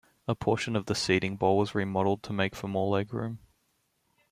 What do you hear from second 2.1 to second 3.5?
to make for more legroom.